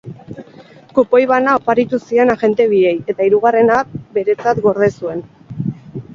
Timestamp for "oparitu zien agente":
1.59-2.67